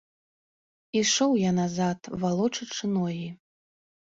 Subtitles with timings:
[1.01, 3.29] Ішоў я назад, валочачы ногі.